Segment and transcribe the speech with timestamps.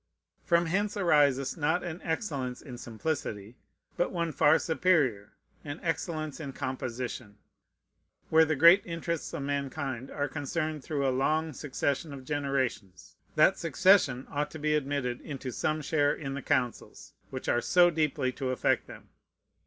[0.43, 3.55] From hence arises, not an excellence in simplicity,
[3.97, 7.37] but one far superior, an excellence in composition.
[8.31, 13.59] Where the great interests of mankind are concerned through a long succession of generations, that
[13.59, 18.31] succession ought to be admitted into some share in the councils which are so deeply
[18.31, 19.09] to affect them.